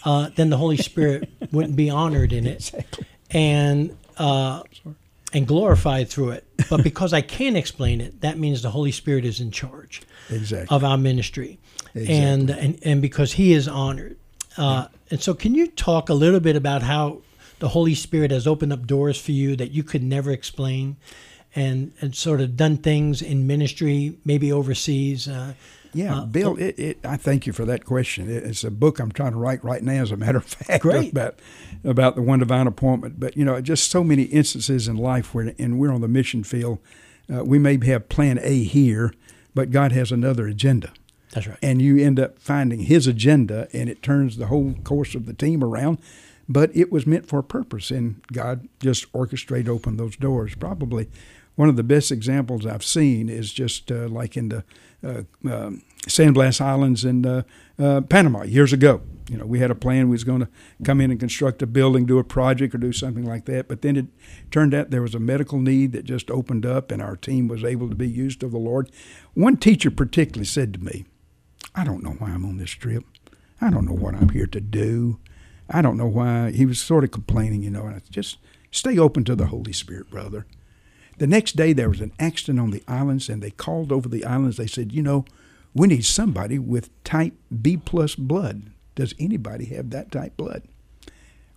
uh, 0.03 0.29
then 0.35 0.49
the 0.49 0.57
Holy 0.57 0.77
Spirit 0.77 1.29
wouldn't 1.51 1.75
be 1.75 1.89
honored 1.89 2.33
in 2.33 2.47
it. 2.47 2.55
Exactly. 2.73 3.05
And 3.31 3.97
uh, 4.17 4.63
and 5.33 5.47
glorified 5.47 6.09
through 6.09 6.31
it. 6.31 6.45
But 6.69 6.83
because 6.89 7.13
I 7.13 7.21
can't 7.21 7.55
explain 7.57 8.01
it, 8.01 8.21
that 8.21 8.37
means 8.37 8.61
the 8.61 8.71
Holy 8.71 8.91
Spirit 8.91 9.23
is 9.25 9.39
in 9.39 9.51
charge 9.51 10.01
Exactly. 10.29 10.75
of 10.75 10.83
our 10.83 10.97
ministry, 10.97 11.57
Exactly. 11.95 12.15
and, 12.15 12.49
and 12.49 12.79
and 12.83 13.01
because 13.01 13.33
He 13.33 13.53
is 13.53 13.67
honored. 13.67 14.17
Uh, 14.57 14.87
and 15.09 15.21
so, 15.21 15.33
can 15.33 15.55
you 15.55 15.67
talk 15.67 16.09
a 16.09 16.13
little 16.13 16.41
bit 16.41 16.55
about 16.57 16.83
how 16.83 17.21
the 17.59 17.69
Holy 17.69 17.95
Spirit 17.95 18.31
has 18.31 18.45
opened 18.47 18.73
up 18.73 18.85
doors 18.85 19.19
for 19.19 19.31
you 19.31 19.55
that 19.55 19.71
you 19.71 19.83
could 19.83 20.03
never 20.03 20.31
explain, 20.31 20.97
and 21.55 21.93
and 22.01 22.13
sort 22.13 22.41
of 22.41 22.57
done 22.57 22.75
things 22.77 23.21
in 23.21 23.47
ministry, 23.47 24.17
maybe 24.25 24.51
overseas? 24.51 25.27
Uh, 25.27 25.53
Yeah, 25.93 26.19
Uh, 26.19 26.25
Bill, 26.25 26.55
it, 26.57 26.79
it, 26.79 26.99
I 27.05 27.17
thank 27.17 27.45
you 27.45 27.53
for 27.53 27.65
that 27.65 27.83
question. 27.85 28.29
It's 28.29 28.63
a 28.63 28.71
book 28.71 28.99
I'm 28.99 29.11
trying 29.11 29.33
to 29.33 29.37
write 29.37 29.63
right 29.63 29.83
now, 29.83 30.01
as 30.01 30.11
a 30.11 30.17
matter 30.17 30.37
of 30.37 30.45
fact, 30.45 30.81
Great. 30.83 31.11
about 31.11 31.35
about 31.83 32.15
the 32.15 32.21
one 32.21 32.39
divine 32.39 32.67
appointment. 32.67 33.19
But 33.19 33.35
you 33.35 33.43
know, 33.43 33.59
just 33.61 33.91
so 33.91 34.03
many 34.03 34.23
instances 34.23 34.87
in 34.87 34.95
life 34.97 35.33
where, 35.33 35.53
and 35.59 35.79
we're 35.79 35.91
on 35.91 36.01
the 36.01 36.07
mission 36.07 36.43
field. 36.43 36.79
Uh, 37.33 37.43
we 37.43 37.57
may 37.59 37.77
have 37.85 38.09
Plan 38.09 38.39
A 38.41 38.63
here, 38.63 39.13
but 39.55 39.71
God 39.71 39.91
has 39.93 40.11
another 40.11 40.47
agenda, 40.47 40.91
that's 41.31 41.47
right. 41.47 41.57
and 41.61 41.81
you 41.81 41.97
end 41.97 42.19
up 42.19 42.39
finding 42.39 42.81
His 42.81 43.07
agenda, 43.07 43.67
and 43.73 43.89
it 43.89 44.01
turns 44.01 44.37
the 44.37 44.47
whole 44.47 44.73
course 44.83 45.15
of 45.15 45.25
the 45.25 45.33
team 45.33 45.63
around. 45.63 45.97
But 46.49 46.71
it 46.75 46.91
was 46.91 47.07
meant 47.07 47.27
for 47.27 47.39
a 47.39 47.43
purpose, 47.43 47.91
and 47.91 48.21
God 48.33 48.67
just 48.81 49.05
orchestrated 49.13 49.69
open 49.69 49.95
those 49.95 50.17
doors. 50.17 50.55
Probably 50.55 51.07
one 51.55 51.69
of 51.69 51.75
the 51.75 51.83
best 51.83 52.11
examples 52.11 52.65
I've 52.65 52.83
seen 52.83 53.29
is 53.29 53.51
just 53.51 53.91
uh, 53.91 54.07
like 54.07 54.37
in 54.37 54.49
the 54.49 54.63
uh, 55.03 55.23
um 55.49 55.83
San 56.07 56.33
Blas 56.33 56.59
Islands 56.59 57.05
in 57.05 57.25
uh, 57.25 57.43
uh, 57.77 58.01
Panama 58.01 58.43
years 58.43 58.73
ago. 58.73 59.01
You 59.29 59.37
know, 59.37 59.45
we 59.45 59.59
had 59.59 59.71
a 59.71 59.75
plan. 59.75 60.07
We 60.07 60.13
was 60.13 60.23
going 60.23 60.41
to 60.41 60.49
come 60.83 60.99
in 60.99 61.11
and 61.11 61.19
construct 61.19 61.61
a 61.61 61.67
building, 61.67 62.05
do 62.05 62.19
a 62.19 62.23
project, 62.23 62.75
or 62.75 62.79
do 62.79 62.91
something 62.91 63.23
like 63.23 63.45
that. 63.45 63.67
But 63.67 63.81
then 63.81 63.95
it 63.95 64.07
turned 64.49 64.73
out 64.73 64.89
there 64.89 65.01
was 65.01 65.15
a 65.15 65.19
medical 65.19 65.59
need 65.59 65.91
that 65.93 66.03
just 66.03 66.29
opened 66.31 66.65
up, 66.65 66.91
and 66.91 67.01
our 67.01 67.15
team 67.15 67.47
was 67.47 67.63
able 67.63 67.87
to 67.87 67.95
be 67.95 68.09
used 68.09 68.43
of 68.43 68.51
the 68.51 68.57
Lord. 68.57 68.91
One 69.33 69.57
teacher 69.57 69.91
particularly 69.91 70.45
said 70.45 70.73
to 70.73 70.83
me, 70.83 71.05
"I 71.75 71.83
don't 71.83 72.03
know 72.03 72.15
why 72.17 72.31
I'm 72.31 72.45
on 72.45 72.57
this 72.57 72.71
trip. 72.71 73.05
I 73.61 73.69
don't 73.69 73.85
know 73.85 73.93
what 73.93 74.15
I'm 74.15 74.29
here 74.29 74.47
to 74.47 74.59
do. 74.61 75.19
I 75.69 75.81
don't 75.81 75.97
know 75.97 76.07
why." 76.07 76.51
He 76.51 76.65
was 76.65 76.79
sort 76.79 77.03
of 77.03 77.11
complaining, 77.11 77.61
you 77.61 77.69
know. 77.69 77.85
And 77.85 77.95
I 77.95 78.01
just 78.09 78.37
stay 78.71 78.97
open 78.97 79.23
to 79.25 79.35
the 79.35 79.47
Holy 79.47 79.71
Spirit, 79.71 80.09
brother. 80.09 80.45
The 81.21 81.27
next 81.27 81.55
day, 81.55 81.71
there 81.71 81.87
was 81.87 82.01
an 82.01 82.13
accident 82.17 82.59
on 82.59 82.71
the 82.71 82.83
islands, 82.87 83.29
and 83.29 83.43
they 83.43 83.51
called 83.51 83.91
over 83.91 84.09
the 84.09 84.25
islands. 84.25 84.57
They 84.57 84.65
said, 84.65 84.91
You 84.91 85.03
know, 85.03 85.23
we 85.71 85.87
need 85.87 86.03
somebody 86.03 86.57
with 86.57 86.89
type 87.03 87.35
B 87.61 87.77
plus 87.77 88.15
blood. 88.15 88.71
Does 88.95 89.13
anybody 89.19 89.65
have 89.65 89.91
that 89.91 90.11
type 90.11 90.35
blood? 90.35 90.63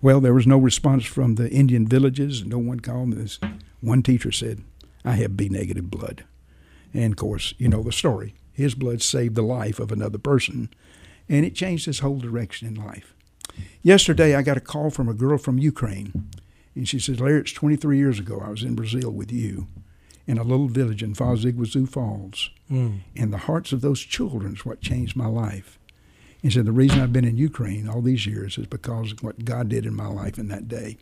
Well, 0.03 0.21
there 0.21 0.35
was 0.35 0.47
no 0.47 0.59
response 0.59 1.07
from 1.07 1.37
the 1.37 1.51
Indian 1.51 1.89
villages. 1.89 2.45
No 2.45 2.59
one 2.59 2.81
called. 2.81 3.15
This 3.15 3.39
one 3.81 4.03
teacher 4.03 4.31
said, 4.31 4.63
I 5.03 5.13
have 5.13 5.35
B 5.35 5.49
negative 5.49 5.91
blood. 5.91 6.25
And 6.93 7.15
of 7.15 7.17
course, 7.17 7.55
you 7.57 7.71
know 7.71 7.83
the 7.83 7.91
story. 7.91 8.35
His 8.53 8.75
blood 8.75 9.01
saved 9.01 9.35
the 9.35 9.41
life 9.41 9.81
of 9.81 9.91
another 9.91 10.19
person, 10.19 10.69
and 11.27 11.47
it 11.47 11.55
changed 11.55 11.87
his 11.87 12.01
whole 12.01 12.19
direction 12.19 12.69
in 12.69 12.75
life. 12.75 13.15
Yesterday, 13.81 14.35
I 14.35 14.43
got 14.43 14.59
a 14.59 14.61
call 14.61 14.91
from 14.91 15.09
a 15.09 15.15
girl 15.15 15.39
from 15.39 15.57
Ukraine, 15.57 16.29
and 16.75 16.89
she 16.89 16.99
said, 16.99 17.21
Larry, 17.21 17.41
it's 17.41 17.53
23 17.53 17.97
years 17.97 18.19
ago 18.19 18.43
I 18.45 18.51
was 18.51 18.63
in 18.63 18.75
Brazil 18.75 19.11
with 19.11 19.31
you 19.31 19.69
in 20.27 20.39
a 20.39 20.43
little 20.43 20.69
village 20.69 21.03
in 21.03 21.15
Foz 21.15 21.43
do 21.43 21.53
Iguaçu 21.53 21.89
Falls. 21.89 22.51
Mm. 22.71 23.01
And 23.17 23.33
the 23.33 23.39
hearts 23.39 23.73
of 23.73 23.81
those 23.81 24.01
children 24.01 24.55
is 24.55 24.65
what 24.65 24.81
changed 24.81 25.17
my 25.17 25.27
life. 25.27 25.79
And 26.43 26.53
said, 26.53 26.67
the 26.67 26.73
reason 26.73 27.01
I've 27.01 27.13
been 27.13 27.25
in 27.25 27.39
Ukraine 27.39 27.89
all 27.89 28.03
these 28.03 28.27
years 28.27 28.59
is 28.59 28.67
because 28.67 29.13
of 29.13 29.23
what 29.23 29.45
God 29.45 29.69
did 29.69 29.87
in 29.87 29.95
my 29.95 30.07
life 30.07 30.39
in 30.39 30.49
that 30.49 30.69
day. 30.69 30.99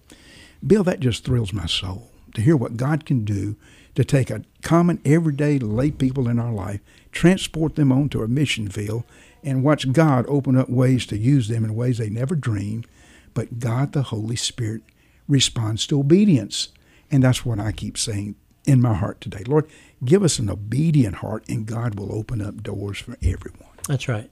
Bill, 0.65 0.85
that 0.85 1.01
just 1.01 1.25
thrills 1.25 1.53
my 1.53 1.67
soul 1.67 2.11
to 2.35 2.41
hear 2.41 2.57
what 2.57 2.77
God 2.77 3.05
can 3.05 3.25
do 3.25 3.57
to 3.95 4.05
take 4.05 4.31
a 4.31 4.45
common, 4.63 5.01
everyday 5.05 5.59
lay 5.59 5.91
people 5.91 6.29
in 6.29 6.39
our 6.39 6.53
life, 6.53 6.81
transport 7.11 7.75
them 7.75 7.93
onto 7.93 8.23
a 8.23 8.29
mission 8.29 8.69
field, 8.69 9.05
and 9.43 9.65
watch 9.65 9.91
God 9.93 10.25
open 10.29 10.57
up 10.57 10.71
ways 10.71 11.05
to 11.07 11.19
use 11.19 11.49
them 11.49 11.65
in 11.65 11.75
ways 11.75 11.99
they 11.99 12.09
never 12.09 12.35
dreamed. 12.35 12.87
But 13.35 13.59
God, 13.59 13.93
the 13.93 14.05
Holy 14.05 14.37
Spirit, 14.37 14.83
responds 15.29 15.87
to 15.89 16.01
obedience. 16.01 16.69
And 17.11 17.23
that's 17.23 17.45
what 17.45 17.59
I 17.59 17.73
keep 17.73 17.99
saying 17.99 18.37
in 18.65 18.81
my 18.81 18.95
heart 18.95 19.21
today. 19.21 19.43
Lord, 19.47 19.69
give 20.05 20.23
us 20.23 20.39
an 20.39 20.49
obedient 20.49 21.17
heart, 21.17 21.45
and 21.49 21.67
God 21.67 21.99
will 21.99 22.15
open 22.15 22.41
up 22.41 22.63
doors 22.63 22.99
for 22.99 23.17
everyone. 23.23 23.71
That's 23.89 24.09
right. 24.09 24.31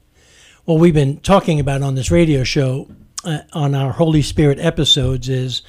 Well, 0.67 0.79
we've 0.79 0.95
been 0.95 1.19
talking 1.21 1.59
about 1.59 1.83
on 1.83 1.95
this 1.95 2.11
radio 2.11 2.45
show 2.45 2.89
uh, 3.25 3.41
on 3.53 3.75
our 3.75 3.93
Holy 3.93 4.23
Spirit 4.23 4.59
episodes 4.59 5.29
is 5.29 5.63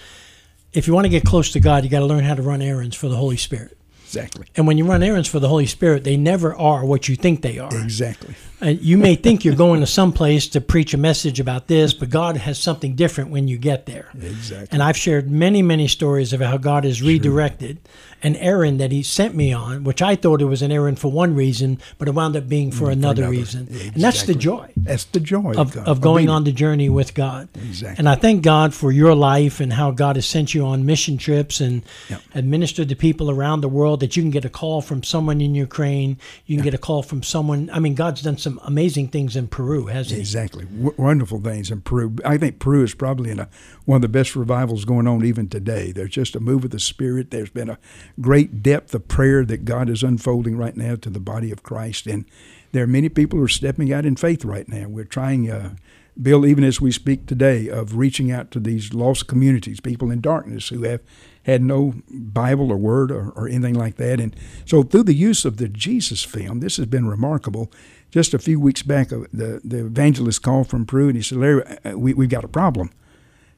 if 0.73 0.87
you 0.87 0.93
want 0.93 1.05
to 1.05 1.09
get 1.09 1.25
close 1.25 1.51
to 1.51 1.59
God, 1.59 1.83
you 1.83 1.89
got 1.89 1.99
to 1.99 2.05
learn 2.05 2.23
how 2.23 2.35
to 2.35 2.41
run 2.41 2.61
errands 2.61 2.95
for 2.95 3.09
the 3.09 3.15
Holy 3.15 3.37
Spirit. 3.37 3.77
Exactly. 4.11 4.45
And 4.57 4.67
when 4.67 4.77
you 4.77 4.85
run 4.85 5.03
errands 5.03 5.29
for 5.29 5.39
the 5.39 5.47
Holy 5.47 5.65
Spirit, 5.65 6.03
they 6.03 6.17
never 6.17 6.53
are 6.53 6.83
what 6.83 7.07
you 7.07 7.15
think 7.15 7.41
they 7.41 7.59
are. 7.59 7.73
Exactly. 7.73 8.35
Uh, 8.61 8.67
you 8.67 8.97
may 8.97 9.15
think 9.15 9.45
you're 9.45 9.55
going 9.55 9.79
to 9.79 9.87
some 9.87 10.11
place 10.11 10.47
to 10.49 10.59
preach 10.59 10.93
a 10.93 10.97
message 10.97 11.39
about 11.39 11.67
this, 11.67 11.93
but 11.93 12.09
God 12.09 12.35
has 12.35 12.59
something 12.59 12.95
different 12.95 13.29
when 13.29 13.47
you 13.47 13.57
get 13.57 13.85
there. 13.85 14.09
Exactly. 14.13 14.67
And 14.71 14.83
I've 14.83 14.97
shared 14.97 15.31
many, 15.31 15.61
many 15.61 15.87
stories 15.87 16.33
of 16.33 16.41
how 16.41 16.57
God 16.57 16.83
has 16.83 17.01
redirected 17.01 17.79
an 18.23 18.35
errand 18.37 18.79
that 18.79 18.91
He 18.91 19.03
sent 19.03 19.35
me 19.35 19.51
on, 19.53 19.83
which 19.83 20.01
I 20.01 20.15
thought 20.15 20.41
it 20.41 20.45
was 20.45 20.61
an 20.61 20.71
errand 20.71 20.99
for 20.99 21.11
one 21.11 21.33
reason, 21.35 21.79
but 21.97 22.07
it 22.07 22.11
wound 22.13 22.35
up 22.35 22.47
being 22.47 22.71
for, 22.71 22.85
mm, 22.85 22.93
another, 22.93 23.23
another. 23.23 23.31
reason. 23.37 23.67
And 23.93 24.01
that's 24.03 24.23
the 24.23 24.35
joy 24.35 24.69
That's 24.77 25.05
the 25.05 25.19
joy 25.19 25.53
of, 25.57 25.73
God. 25.73 25.87
of 25.87 26.01
going 26.01 26.29
on 26.29 26.43
the 26.43 26.51
journey 26.51 26.89
with 26.89 27.13
God. 27.13 27.49
Exactly. 27.55 27.95
And 27.99 28.07
I 28.07 28.15
thank 28.15 28.43
God 28.43 28.73
for 28.73 28.91
your 28.91 29.15
life 29.15 29.59
and 29.59 29.73
how 29.73 29.91
God 29.91 30.15
has 30.17 30.25
sent 30.25 30.53
you 30.53 30.65
on 30.65 30.85
mission 30.85 31.17
trips 31.17 31.59
and 31.61 31.81
Yeah. 32.09 32.17
administered 32.35 32.89
to 32.89 32.95
people 32.95 33.29
around 33.29 33.61
the 33.61 33.69
world 33.69 33.99
that 34.01 34.15
you 34.15 34.23
can 34.23 34.31
get 34.31 34.45
a 34.45 34.49
call 34.49 34.81
from 34.81 35.03
someone 35.03 35.41
in 35.41 35.55
Ukraine. 35.55 36.17
You 36.45 36.57
can 36.57 36.63
get 36.63 36.73
a 36.73 36.77
call 36.77 37.03
from 37.03 37.23
someone. 37.23 37.69
I 37.73 37.79
mean, 37.79 37.95
God's 37.95 38.21
done 38.21 38.37
some 38.37 38.59
amazing 38.63 39.07
things 39.09 39.35
in 39.35 39.47
Peru, 39.47 39.87
hasn't 39.87 40.15
He? 40.15 40.21
Exactly. 40.21 40.65
W- 40.65 40.93
wonderful 40.97 41.39
things 41.39 41.71
in 41.71 41.81
Peru. 41.81 42.15
I 42.25 42.37
think 42.37 42.59
Peru 42.59 42.83
is 42.83 42.93
probably 42.93 43.31
in 43.31 43.39
a, 43.39 43.49
one 43.85 43.97
of 43.97 44.01
the 44.01 44.07
best 44.09 44.35
revivals 44.35 44.85
going 44.85 45.07
on 45.07 45.25
even 45.25 45.47
today. 45.49 45.91
There's 45.91 46.11
just 46.11 46.35
a 46.35 46.39
move 46.39 46.63
of 46.65 46.71
the 46.71 46.79
Spirit. 46.79 47.31
There's 47.31 47.49
been 47.49 47.69
a 47.69 47.77
great 48.19 48.61
depth 48.63 48.93
of 48.93 49.07
prayer 49.07 49.45
that 49.45 49.65
God 49.65 49.89
is 49.89 50.03
unfolding 50.03 50.57
right 50.57 50.75
now 50.75 50.95
to 50.95 51.09
the 51.09 51.19
body 51.19 51.51
of 51.51 51.63
Christ. 51.63 52.07
And 52.07 52.25
there 52.71 52.83
are 52.83 52.87
many 52.87 53.09
people 53.09 53.37
who 53.37 53.45
are 53.45 53.49
stepping 53.49 53.91
out 53.91 54.05
in 54.05 54.15
faith 54.15 54.45
right 54.45 54.67
now. 54.67 54.87
We're 54.87 55.05
trying, 55.05 55.49
uh, 55.49 55.75
Bill, 56.21 56.45
even 56.45 56.63
as 56.63 56.81
we 56.81 56.91
speak 56.91 57.25
today, 57.25 57.67
of 57.69 57.95
reaching 57.95 58.31
out 58.31 58.51
to 58.51 58.59
these 58.59 58.93
lost 58.93 59.27
communities, 59.27 59.79
people 59.79 60.11
in 60.11 60.21
darkness 60.21 60.69
who 60.69 60.83
have 60.83 61.01
had 61.43 61.61
no 61.61 61.95
Bible 62.09 62.71
or 62.71 62.77
Word 62.77 63.11
or, 63.11 63.31
or 63.31 63.47
anything 63.47 63.73
like 63.73 63.95
that. 63.95 64.19
And 64.19 64.35
so, 64.65 64.83
through 64.83 65.03
the 65.03 65.13
use 65.13 65.45
of 65.45 65.57
the 65.57 65.67
Jesus 65.67 66.23
film, 66.23 66.59
this 66.59 66.77
has 66.77 66.85
been 66.85 67.07
remarkable. 67.07 67.71
Just 68.11 68.33
a 68.33 68.39
few 68.39 68.59
weeks 68.59 68.83
back, 68.83 69.11
uh, 69.13 69.21
the, 69.31 69.61
the 69.63 69.85
evangelist 69.85 70.43
called 70.43 70.67
from 70.67 70.85
Peru 70.85 71.07
and 71.07 71.15
he 71.15 71.23
said, 71.23 71.37
Larry, 71.37 71.63
uh, 71.85 71.97
we, 71.97 72.13
we've 72.13 72.29
got 72.29 72.43
a 72.43 72.49
problem. 72.49 72.91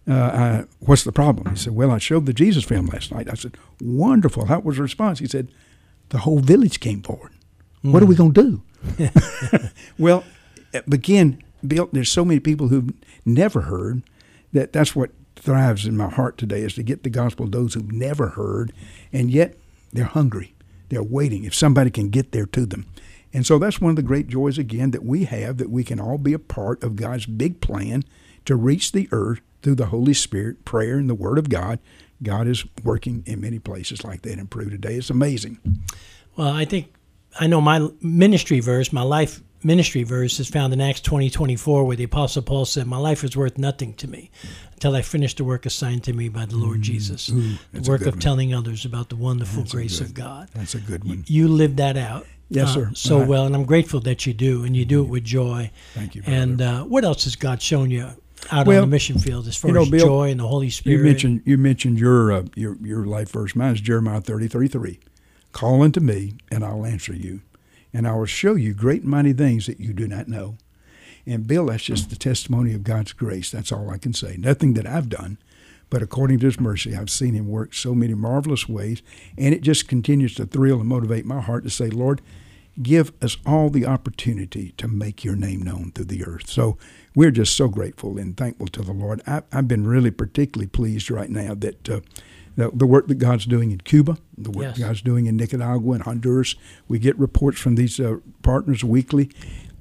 Uh, 0.08 0.14
uh, 0.14 0.66
what's 0.80 1.04
the 1.04 1.12
problem? 1.12 1.50
He 1.50 1.56
said, 1.56 1.76
Well, 1.76 1.92
I 1.92 1.98
showed 1.98 2.26
the 2.26 2.34
Jesus 2.34 2.64
film 2.64 2.88
last 2.88 3.12
night. 3.12 3.28
I 3.32 3.36
said, 3.36 3.58
Wonderful. 3.82 4.46
How 4.46 4.60
was 4.60 4.78
the 4.78 4.84
response? 4.84 5.20
He 5.20 5.28
said, 5.28 5.50
The 6.10 6.20
whole 6.20 6.40
village 6.40 6.80
came 6.80 7.02
forward. 7.02 7.32
Mm. 7.84 7.94
What 7.94 8.04
are 8.04 8.08
we 8.08 8.16
going 8.16 8.34
to 8.34 8.44
do? 8.44 9.10
well, 9.98 10.24
again, 10.74 11.42
Bill, 11.66 11.90
there's 11.92 12.12
so 12.12 12.26
many 12.26 12.40
people 12.40 12.68
who've 12.68 12.92
never 13.26 13.62
heard 13.62 14.04
that 14.52 14.74
that's 14.74 14.96
what 14.96 15.12
thrives 15.36 15.86
in 15.86 15.98
my 15.98 16.10
heart 16.10 16.38
today 16.38 16.62
is 16.62 16.76
to 16.76 16.84
get 16.84 17.04
the 17.04 17.10
gospel 17.10 17.46
to 17.46 17.52
those 17.52 17.74
who've 17.74 17.92
never 17.92 18.30
heard, 18.30 18.74
and 19.12 19.32
yet 19.32 19.56
they're 19.92 20.06
hungry. 20.06 20.54
They're 20.90 21.04
waiting 21.04 21.44
if 21.44 21.56
somebody 21.56 21.90
can 21.90 22.10
get 22.10 22.34
there 22.34 22.46
to 22.48 22.66
them. 22.66 22.86
And 23.34 23.48
so 23.48 23.58
that's 23.58 23.82
one 23.82 23.90
of 23.90 23.96
the 23.96 24.04
great 24.04 24.28
joys, 24.28 24.58
again, 24.58 24.92
that 24.92 25.04
we 25.04 25.24
have 25.26 25.58
that 25.58 25.70
we 25.70 25.84
can 25.84 26.00
all 26.00 26.18
be 26.18 26.34
a 26.34 26.40
part 26.40 26.84
of 26.84 26.96
God's 26.96 27.26
big 27.26 27.62
plan 27.62 28.04
to 28.46 28.56
reach 28.56 28.92
the 28.92 29.10
earth 29.12 29.42
through 29.64 29.76
the 29.76 29.88
Holy 29.88 30.14
Spirit, 30.14 30.66
prayer, 30.66 30.98
and 30.98 31.10
the 31.10 31.16
Word 31.16 31.40
of 31.40 31.50
God. 31.50 31.80
God 32.22 32.48
is 32.48 32.64
working 32.84 33.24
in 33.26 33.42
many 33.42 33.60
places 33.60 34.04
like 34.04 34.22
that 34.22 34.38
in 34.38 34.48
Peru 34.48 34.70
today. 34.70 34.96
It's 34.96 35.10
amazing. 35.10 35.60
Well, 36.36 36.50
I 36.50 36.66
think 36.66 36.94
I 37.40 37.48
know 37.48 37.60
my 37.62 37.90
ministry 38.02 38.60
verse, 38.60 38.94
my 38.94 39.02
life 39.02 39.42
ministry 39.64 40.04
verse 40.04 40.40
is 40.40 40.48
found 40.48 40.74
in 40.74 40.82
Acts 40.82 41.02
20 41.02 41.30
24, 41.30 41.84
where 41.86 41.96
the 41.96 42.04
Apostle 42.04 42.42
Paul 42.42 42.66
said, 42.66 42.88
My 42.88 42.98
life 42.98 43.24
is 43.24 43.36
worth 43.36 43.58
nothing 43.58 43.94
to 43.96 44.08
me 44.08 44.30
until 44.74 44.96
I 44.96 45.02
finish 45.02 45.36
the 45.36 45.44
work 45.44 45.66
assigned 45.66 46.04
to 46.06 46.14
me 46.14 46.30
by 46.30 46.46
the 46.46 46.58
Lord 46.58 46.80
mm, 46.80 46.84
Jesus. 46.84 47.30
Ooh, 47.30 47.56
the 47.72 47.90
work 47.90 48.02
of 48.02 48.16
one. 48.16 48.20
telling 48.20 48.54
others 48.54 48.86
about 48.86 49.10
the 49.10 49.16
wonderful 49.16 49.64
that's 49.64 49.72
grace 49.72 50.00
good, 50.00 50.10
of 50.10 50.14
God. 50.14 50.50
That's 50.54 50.76
a 50.76 50.80
good 50.80 51.04
one. 51.04 51.24
You, 51.28 51.44
you 51.44 51.48
live 51.48 51.78
that 51.78 51.98
out. 51.98 52.26
Yes, 52.50 52.70
uh, 52.70 52.74
sir. 52.74 52.92
So 52.94 53.20
right. 53.20 53.28
well, 53.28 53.46
and 53.46 53.56
I'm 53.56 53.66
grateful 53.66 54.00
that 54.02 54.26
you 54.26 54.34
do, 54.34 54.64
and 54.64 54.76
you 54.76 54.86
do 54.86 55.02
it 55.04 55.10
with 55.10 55.24
joy. 55.24 55.72
Thank 55.94 56.16
you. 56.16 56.22
Brother. 56.22 56.38
And 56.38 56.62
uh, 56.62 56.84
what 56.84 57.04
else 57.04 57.24
has 57.24 57.36
God 57.36 57.62
shown 57.62 57.90
you 57.90 58.10
out 58.52 58.68
well, 58.68 58.84
on 58.84 58.90
the 58.90 58.96
mission 58.96 59.18
field 59.18 59.48
as 59.48 59.56
far 59.56 59.70
you 59.70 59.76
know, 59.76 59.82
as 59.84 59.90
Bill, 59.90 60.06
joy 60.06 60.32
and 60.32 60.40
the 60.40 60.48
Holy 60.48 60.70
Spirit? 60.70 60.98
You 60.98 61.04
mentioned 61.04 61.42
you 61.46 61.58
mentioned 61.58 62.00
your 62.00 62.32
uh, 62.32 62.44
your 62.56 62.78
your 62.82 63.06
life 63.06 63.32
verse. 63.32 63.56
Mine 63.56 63.74
is 63.74 63.82
Jeremiah 63.82 64.22
30, 64.22 64.48
33. 64.48 65.00
Call 65.52 65.84
unto 65.84 66.00
me, 66.00 66.34
and 66.52 66.64
I'll 66.64 66.86
answer 66.86 67.14
you 67.14 67.42
and 67.94 68.08
I 68.08 68.16
will 68.16 68.26
show 68.26 68.56
you 68.56 68.74
great 68.74 69.04
and 69.04 69.12
mighty 69.12 69.34
things 69.34 69.68
that 69.68 69.80
you 69.80 69.94
do 69.94 70.08
not 70.08 70.28
know. 70.28 70.58
And 71.26 71.48
Bill, 71.48 71.68
that's 71.68 71.84
just 71.84 72.10
the 72.10 72.16
testimony 72.18 72.74
of 72.74 72.84
God's 72.84 73.14
grace. 73.14 73.52
That's 73.52 73.72
all 73.72 73.90
I 73.90 73.98
can 73.98 74.14
say. 74.14 74.36
Nothing 74.38 74.74
that 74.74 74.88
I've 74.88 75.08
done, 75.08 75.38
but 75.90 76.02
according 76.02 76.40
to 76.40 76.48
His 76.48 76.60
mercy, 76.60 76.96
I've 76.96 77.10
seen 77.10 77.36
Him 77.36 77.48
work 77.48 77.74
so 77.74 77.94
many 77.96 78.14
marvelous 78.14 78.68
ways, 78.68 79.02
and 79.38 79.54
it 79.54 79.62
just 79.62 79.88
continues 79.88 80.36
to 80.36 80.46
thrill 80.46 80.80
and 80.80 80.90
motivate 80.90 81.26
my 81.26 81.40
heart 81.40 81.64
to 81.64 81.70
say, 81.70 81.90
Lord, 81.90 82.22
give 82.82 83.14
us 83.24 83.38
all 83.46 83.70
the 83.70 83.86
opportunity 83.86 84.74
to 84.78 84.88
make 84.88 85.24
Your 85.24 85.36
name 85.36 85.62
known 85.62 85.92
through 85.92 86.06
the 86.06 86.26
earth. 86.26 86.50
So 86.50 86.78
we're 87.16 87.32
just 87.32 87.56
so 87.56 87.68
grateful 87.68 88.18
and 88.18 88.36
thankful 88.36 88.68
to 88.68 88.82
the 88.82 88.94
Lord. 88.94 89.22
I, 89.28 89.44
have 89.52 89.68
been 89.68 89.86
really 89.86 90.12
particularly 90.12 90.68
pleased 90.68 91.10
right 91.12 91.30
now 91.30 91.54
that. 91.56 91.90
Uh, 91.90 92.00
the, 92.56 92.70
the 92.72 92.86
work 92.86 93.08
that 93.08 93.16
God's 93.16 93.48
doing 93.48 93.72
in 93.72 93.80
Cuba, 93.80 94.20
the 94.38 94.52
work 94.52 94.78
yes. 94.78 94.78
God's 94.78 95.02
doing 95.02 95.26
in 95.26 95.36
Nicaragua 95.36 95.94
and 95.94 96.04
Honduras. 96.04 96.54
We 96.88 97.00
get 97.00 97.18
reports 97.18 97.60
from 97.60 97.74
these 97.74 98.00
uh, 98.00 98.18
partners 98.44 98.84
weekly. 98.84 99.32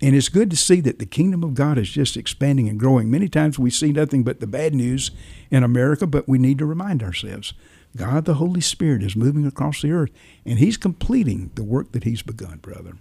And 0.01 0.17
it's 0.17 0.29
good 0.29 0.51
to 0.51 0.57
see 0.57 0.81
that 0.81 0.99
the 0.99 1.07
kingdom 1.07 1.45
of 1.45 1.55
God 1.55 1.79
is 1.79 1.89
just 1.91 2.17
expanding 2.17 2.69
and 2.69 2.81
growing. 2.81 3.11
Many 3.11 3.29
times 3.29 3.59
we 3.59 3.71
see 3.71 3.93
nothing 3.93 4.25
but 4.25 4.41
the 4.41 4.47
bad 4.49 4.75
news 4.75 5.13
in 5.51 5.63
America, 5.63 6.07
but 6.09 6.29
we 6.29 6.39
need 6.39 6.59
to 6.59 6.67
remind 6.67 7.03
ourselves 7.03 7.55
God, 7.95 8.25
the 8.25 8.35
Holy 8.35 8.63
Spirit, 8.63 9.03
is 9.03 9.15
moving 9.15 9.47
across 9.47 9.83
the 9.83 9.93
earth, 9.93 10.11
and 10.47 10.59
He's 10.59 10.79
completing 10.79 11.51
the 11.55 11.63
work 11.63 11.93
that 11.93 12.05
He's 12.05 12.23
begun, 12.23 12.57
brother. 12.59 12.95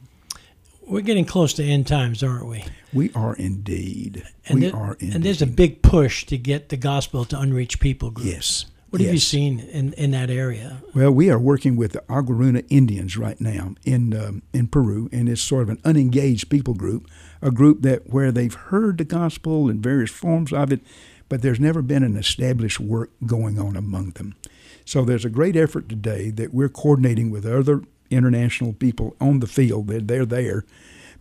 We're 0.92 1.00
getting 1.00 1.24
close 1.24 1.54
to 1.54 1.64
end 1.64 1.88
times, 1.88 2.22
aren't 2.22 2.48
we? 2.48 2.66
We 2.92 3.14
are 3.16 3.34
indeed. 3.36 4.26
And 4.46 4.60
we 4.60 4.68
there, 4.68 4.76
are 4.76 4.94
indeed. 4.96 5.16
And 5.16 5.24
there's 5.24 5.42
a 5.42 5.48
big 5.48 5.82
push 5.82 6.26
to 6.26 6.38
get 6.38 6.68
the 6.68 6.76
gospel 6.76 7.24
to 7.26 7.40
unreached 7.40 7.80
people 7.80 8.12
groups. 8.12 8.30
Yes. 8.30 8.66
What 8.90 9.00
yes. 9.00 9.08
have 9.08 9.14
you 9.14 9.20
seen 9.22 9.60
in, 9.62 9.94
in 9.94 10.12
that 10.12 10.30
area? 10.30 10.84
Well, 10.94 11.12
we 11.12 11.30
are 11.30 11.40
working 11.40 11.78
with 11.78 11.94
the 11.94 12.02
Aguaruna 12.10 12.66
Indians 12.68 13.16
right 13.16 13.40
now 13.40 13.76
in 13.86 14.14
um, 14.14 14.42
in 14.52 14.68
Peru, 14.68 15.08
and 15.14 15.30
it's 15.30 15.42
sort 15.42 15.64
of 15.64 15.70
an 15.70 15.80
unengaged 15.86 16.50
people 16.50 16.74
group, 16.74 17.10
a 17.42 17.52
group 17.52 17.84
that 17.84 18.10
where 18.10 18.34
they've 18.34 18.54
heard 18.54 18.98
the 18.98 19.06
gospel 19.06 19.70
in 19.70 19.82
various 19.82 20.12
forms 20.12 20.52
of 20.52 20.74
it, 20.74 20.82
but 21.30 21.42
there's 21.42 21.58
never 21.58 21.82
been 21.82 22.04
an 22.04 22.18
established 22.18 22.82
work 22.82 23.12
going 23.26 23.58
on 23.58 23.78
among 23.78 24.10
them. 24.10 24.36
So 24.84 25.06
there's 25.06 25.24
a 25.24 25.30
great 25.30 25.56
effort 25.56 25.88
today 25.88 26.32
that 26.32 26.54
we're 26.54 26.68
coordinating 26.68 27.32
with 27.32 27.46
other 27.46 27.84
international 28.12 28.74
people 28.74 29.16
on 29.20 29.40
the 29.40 29.48
field. 29.48 29.88
They're, 29.88 30.00
they're 30.02 30.26
there. 30.26 30.66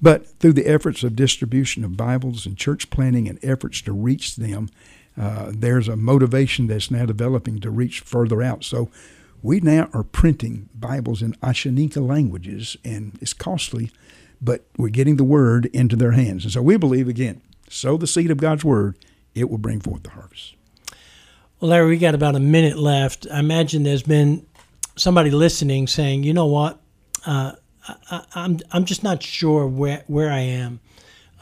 But 0.02 0.26
through 0.38 0.54
the 0.54 0.66
efforts 0.66 1.02
of 1.02 1.14
distribution 1.14 1.84
of 1.84 1.96
Bibles 1.96 2.46
and 2.46 2.56
church 2.56 2.90
planning 2.90 3.28
and 3.28 3.38
efforts 3.42 3.82
to 3.82 3.92
reach 3.92 4.36
them, 4.36 4.70
uh, 5.18 5.52
there's 5.54 5.88
a 5.88 5.96
motivation 5.96 6.66
that's 6.66 6.90
now 6.90 7.04
developing 7.04 7.60
to 7.60 7.70
reach 7.70 8.00
further 8.00 8.42
out. 8.42 8.64
So 8.64 8.88
we 9.42 9.60
now 9.60 9.88
are 9.92 10.02
printing 10.02 10.68
Bibles 10.74 11.22
in 11.22 11.34
Ashaninka 11.34 12.06
languages, 12.06 12.76
and 12.84 13.18
it's 13.20 13.34
costly, 13.34 13.90
but 14.40 14.64
we're 14.78 14.88
getting 14.88 15.16
the 15.16 15.24
word 15.24 15.66
into 15.66 15.96
their 15.96 16.12
hands. 16.12 16.44
And 16.44 16.52
so 16.52 16.62
we 16.62 16.76
believe, 16.76 17.08
again, 17.08 17.42
sow 17.68 17.96
the 17.96 18.06
seed 18.06 18.30
of 18.30 18.38
God's 18.38 18.64
word, 18.64 18.96
it 19.34 19.50
will 19.50 19.58
bring 19.58 19.80
forth 19.80 20.02
the 20.02 20.10
harvest. 20.10 20.54
Well, 21.60 21.70
Larry, 21.70 21.90
we 21.90 21.98
got 21.98 22.14
about 22.14 22.36
a 22.36 22.40
minute 22.40 22.78
left. 22.78 23.26
I 23.30 23.40
imagine 23.40 23.82
there's 23.82 24.02
been 24.02 24.46
somebody 24.96 25.30
listening 25.30 25.86
saying, 25.86 26.22
you 26.22 26.32
know 26.32 26.46
what, 26.46 26.79
uh, 27.26 27.52
I, 27.88 27.94
am 28.14 28.24
I'm, 28.34 28.58
I'm 28.72 28.84
just 28.84 29.02
not 29.02 29.22
sure 29.22 29.66
where, 29.66 30.04
where 30.06 30.30
I 30.30 30.40
am 30.40 30.80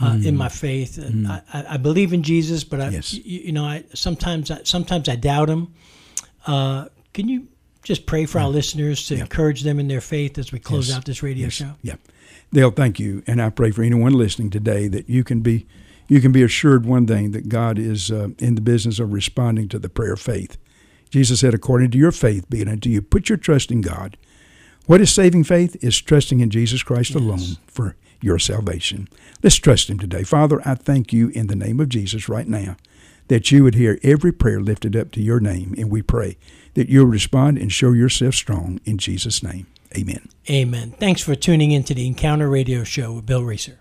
uh, 0.01 0.13
mm. 0.13 0.27
in 0.27 0.37
my 0.37 0.49
faith. 0.49 0.99
Mm. 1.01 1.29
I, 1.53 1.75
I, 1.75 1.77
believe 1.77 2.13
in 2.13 2.23
Jesus, 2.23 2.65
but 2.65 2.81
I, 2.81 2.89
yes. 2.91 3.13
you, 3.13 3.41
you, 3.41 3.53
know, 3.53 3.65
I 3.65 3.85
sometimes 3.95 4.51
I, 4.51 4.63
sometimes 4.63 5.09
I 5.09 5.17
doubt 5.17 5.49
him. 5.49 5.75
Uh, 6.47 6.87
can 7.13 7.29
you 7.29 7.49
just 7.83 8.07
pray 8.07 8.27
for 8.27 8.39
yeah. 8.39 8.45
our 8.45 8.51
listeners 8.51 9.07
to 9.09 9.17
encourage 9.17 9.63
them 9.63 9.81
in 9.81 9.89
their 9.89 10.01
faith 10.01 10.39
as 10.39 10.53
we 10.53 10.59
close 10.59 10.89
yes. 10.89 10.97
out 10.97 11.05
this 11.05 11.23
radio 11.23 11.45
yes. 11.45 11.53
show? 11.55 11.75
Yeah, 11.83 11.97
Dale, 12.53 12.71
thank 12.71 13.01
you, 13.01 13.23
and 13.27 13.43
I 13.43 13.51
pray 13.51 13.71
for 13.71 13.83
anyone 13.83 14.13
listening 14.13 14.51
today 14.51 14.89
that 14.89 15.09
you 15.09 15.25
can 15.25 15.41
be 15.41 15.67
you 16.07 16.21
can 16.21 16.33
be 16.33 16.43
assured 16.43 16.87
one 16.87 17.07
thing 17.07 17.33
that 17.33 17.49
God 17.49 17.79
is 17.79 18.11
uh, 18.11 18.29
in 18.39 18.55
the 18.55 18.63
business 18.63 18.99
of 18.99 19.13
responding 19.13 19.69
to 19.69 19.79
the 19.79 19.91
prayer 19.91 20.15
of 20.15 20.21
faith. 20.21 20.57
Jesus 21.11 21.41
said, 21.41 21.55
"According 21.55 21.91
to 21.93 21.99
your 21.99 22.13
faith, 22.13 22.49
be 22.49 22.61
it 22.61 22.69
unto 22.69 22.89
you." 22.89 23.03
Put 23.03 23.29
your 23.29 23.39
trust 23.39 23.71
in 23.71 23.81
God. 23.81 24.17
What 24.89 25.03
is 25.03 25.13
saving 25.13 25.45
faith? 25.45 25.77
Is 25.85 26.01
trusting 26.01 26.41
in 26.41 26.49
Jesus 26.49 26.83
Christ 26.83 27.15
alone 27.15 27.59
for 27.67 27.95
your 28.23 28.39
salvation. 28.39 29.07
Let's 29.43 29.57
trust 29.57 29.91
Him 29.91 29.99
today. 29.99 30.23
Father, 30.23 30.63
I 30.65 30.77
thank 30.77 31.13
you 31.13 31.29
in 31.29 31.49
the 31.49 31.55
name 31.55 31.79
of 31.79 31.91
Jesus 31.91 32.27
right 32.27 32.49
now 32.49 32.79
that 33.29 33.53
you 33.53 33.65
would 33.65 33.75
hear 33.75 33.99
every 34.03 34.33
prayer 34.33 34.63
lifted 34.63 34.97
up 34.97 35.11
to 35.11 35.21
your 35.21 35.41
name, 35.41 35.75
and 35.77 35.91
we 35.91 36.01
pray 36.01 36.39
that 36.73 36.89
you'll 36.89 37.05
respond 37.05 37.59
and 37.59 37.71
show 37.71 37.93
yourself 37.93 38.35
strong 38.35 38.81
in 38.87 38.97
Jesus' 38.97 39.43
name. 39.43 39.67
Amen. 39.95 40.27
Amen. 40.49 40.95
Thanks 40.99 41.21
for 41.21 41.35
tuning 41.35 41.71
in 41.71 41.85
to 41.85 41.93
the 41.93 42.07
Encounter 42.07 42.49
Radio 42.49 42.83
Show 42.83 43.13
with 43.13 43.27
Bill 43.27 43.45
Reeser. 43.45 43.81